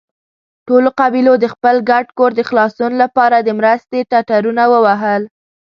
ټولو 0.67 0.89
قبيلو 0.99 1.33
د 1.39 1.45
خپل 1.53 1.75
ګډ 1.89 2.05
کور 2.17 2.31
د 2.35 2.41
خلاصون 2.49 2.91
له 3.01 3.07
پاره 3.15 3.39
د 3.43 3.49
مرستې 3.59 3.99
ټټرونه 4.11 4.63
ووهل. 4.73 5.23